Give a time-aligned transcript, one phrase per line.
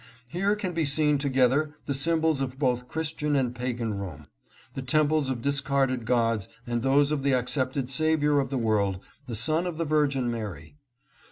[0.29, 4.25] Here can be seen together the symbols of both Christian and pagan Rome;
[4.73, 9.35] the temples of discarded gods and those of the accepted Saviour of the world, the
[9.35, 10.75] Son of the Virgin Mary.